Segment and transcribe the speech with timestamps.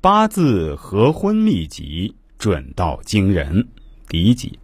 [0.00, 3.66] 八字合婚秘籍准到惊人。
[4.08, 4.60] 第一集，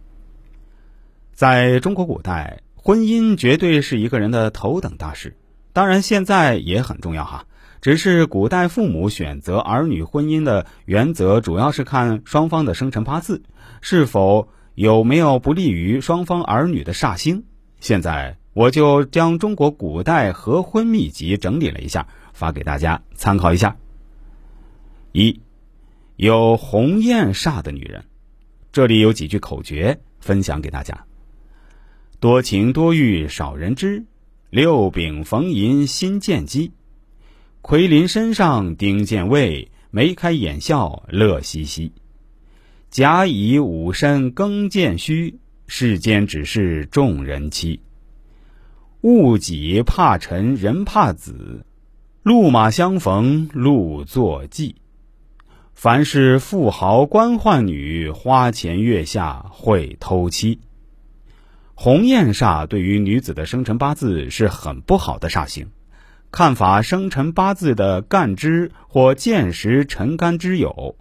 [1.33, 5.35] 在中国古代，婚姻绝对是一个人的头等大事，
[5.73, 7.47] 当然现在也很重要哈。
[7.81, 13.43] 只是古代父母选择儿女婚姻的原则，主要是看双方的生辰八字
[13.81, 17.43] 是否有没有不利于双方儿女的煞星。
[17.81, 23.75] 现在我就将中国古代合婚秘籍整理了一下，发给大家参考一下。
[25.17, 25.39] 一
[26.17, 28.03] 有鸿雁煞的女人，
[28.73, 31.05] 这里有几句口诀分享给大家：
[32.19, 34.03] 多情多欲少人知，
[34.49, 36.73] 六柄逢迎心见机，
[37.61, 41.93] 奎林身上丁见位，眉开眼笑乐嘻嘻。
[42.89, 47.79] 甲乙午申庚见戌，世间只是众人妻。
[48.99, 51.65] 戊己怕辰人怕子，
[52.21, 54.75] 路马相逢路作记。
[55.75, 60.61] 凡是富豪官宦女，花前月下会偷妻。
[61.73, 65.67] 鸿雁煞对于女子的生辰八字是很不好的煞星。
[66.31, 70.95] 看法生辰八字的干支或见时辰干支有：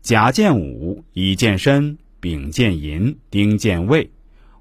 [0.00, 4.10] 甲见午，乙见申，丙见寅，丁见未，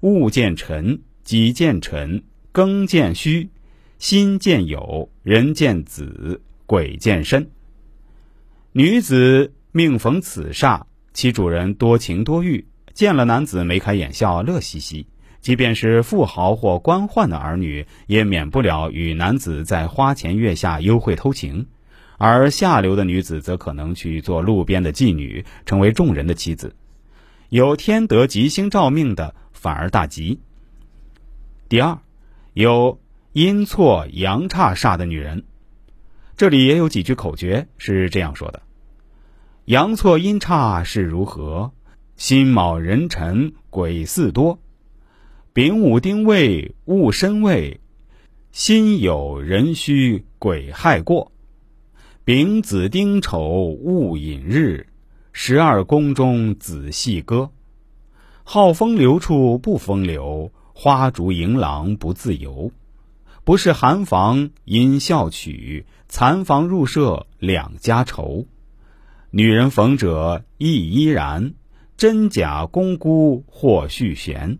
[0.02, 2.22] 戊见辰，己见辰，
[2.54, 3.50] 庚见戌，
[3.98, 7.50] 辛见酉，壬见子，癸见申。
[8.78, 15.08] 女子命逢此煞，其主人多情多欲，见了男子眉开眼笑，乐嘻嘻。
[15.42, 21.66] 即便是富豪或官宦的儿女，也免不了与男子在花前月下幽会偷情；
[22.20, 26.75] 而下流的女子则可能去做路边的妓女，成为众人的妻子。
[27.50, 30.39] 有天德吉星照命的，反而大吉。
[31.67, 31.98] 第二，
[32.53, 33.00] 有
[33.33, 35.45] 阴错阳差煞的女人，
[36.36, 38.61] 这里也有几句口诀是这样说的。
[39.68, 41.73] 阳错阴差是如何？
[42.16, 44.60] 辛卯壬辰癸巳多，
[45.52, 47.82] 丙午丁未戊申未，
[48.54, 51.33] 辛酉壬戌癸亥过，
[52.23, 53.42] 丙子丁丑
[53.83, 54.88] 戊寅日，
[55.33, 57.52] 十二宫中子细歌。
[58.45, 62.72] 好风流处不风流，花烛迎郎不自由。
[63.44, 68.45] 不是寒房因笑取，残房入舍两家愁。
[69.37, 71.53] 女人逢者亦依然，
[71.95, 74.58] 真假公姑或续弦。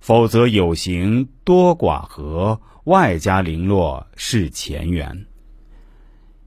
[0.00, 5.26] 否则有形多寡合，外加零落是前缘。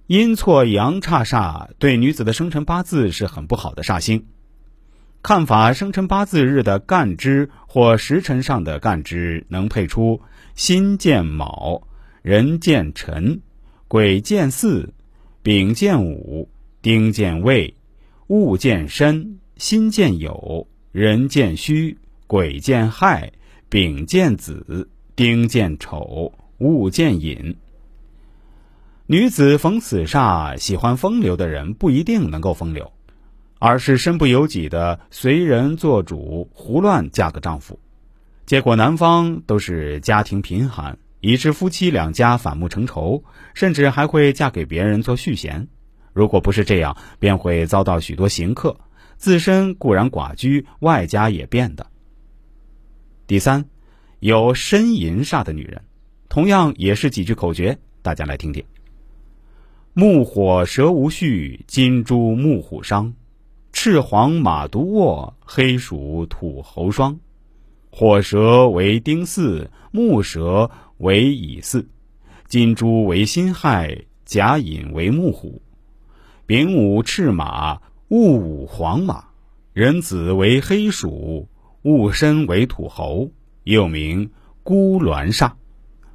[0.07, 4.25] 阴错阳差煞对女子的生辰八字是很不好的煞星。
[5.21, 10.23] 看法生辰八字日的干支或时辰上的干支能配出
[10.55, 11.87] 辛见卯，
[12.23, 13.41] 壬见辰，
[13.87, 14.91] 癸见巳，
[15.43, 16.49] 丙见午。
[16.87, 17.73] 丁见未，
[18.27, 23.33] 戊见申，辛见酉，壬见戌，癸见亥，
[23.67, 27.57] 丙见子，丁见丑，戊见寅。
[29.05, 32.93] 女子逢此煞，喜欢风流的人不一定能够风流，
[33.59, 37.81] 而是身不由己的随人做主，胡乱嫁个丈夫，
[38.45, 45.67] 结果男方都是家庭贫寒，以致夫妻两家反目成仇，甚至还会嫁给别人做续弦。
[46.17, 48.75] 如果不是这样，便会遭到许多刑克，
[49.17, 51.85] 自身固然寡居，外加也变的。
[53.27, 53.63] 第三，
[54.19, 55.79] 有呻吟煞的女人，
[56.27, 58.65] 同样也是几句口诀，大家来听听：
[59.93, 63.13] 木火蛇无序，金猪木虎伤，
[63.71, 67.19] 赤黄马独卧，黑鼠土猴双。
[67.91, 71.85] 火蛇为丁巳，木蛇为乙巳，
[72.47, 73.95] 金猪为辛亥，
[74.25, 75.61] 甲寅为木虎。
[76.47, 79.25] 丙午赤马，戊午黄马，
[79.73, 81.49] 壬子为黑鼠，
[81.81, 83.29] 戊申为土猴，
[83.65, 84.31] 又名
[84.63, 85.51] 孤鸾煞。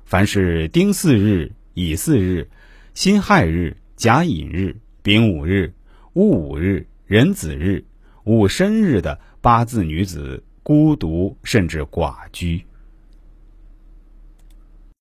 [0.07, 2.49] 凡是丁巳日、乙巳日、
[2.95, 5.75] 辛亥日、甲寅日、丙午日、
[6.15, 7.85] 戊午日、壬子日、
[8.25, 12.65] 戊申日的八字女子，孤独甚至寡居。